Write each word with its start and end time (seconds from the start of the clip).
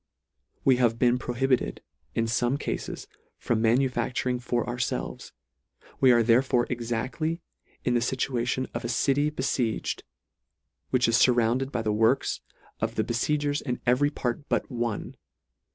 We 0.65 0.77
have 0.77 0.97
been 0.97 1.19
prohibited, 1.19 1.83
in 2.15 2.25
fome 2.25 2.59
cafes, 2.59 3.05
from 3.37 3.61
manufacturing 3.61 4.39
for 4.39 4.65
ourfelves; 4.65 5.31
We 5.99 6.11
are 6.11 6.23
therefore 6.23 6.65
exactly 6.71 7.39
in 7.85 7.93
the 7.93 7.99
iituation 7.99 8.67
of 8.73 8.83
a 8.83 8.89
city 8.89 9.29
befieged, 9.29 10.01
which 10.89 11.07
is 11.07 11.19
furrounded 11.19 11.71
by 11.71 11.83
the 11.83 11.93
works 11.93 12.41
of 12.79 12.95
the 12.95 13.03
befiegers 13.03 13.61
in 13.61 13.79
every 13.85 14.09
part 14.09 14.49
but 14.49 14.71
one. 14.71 15.17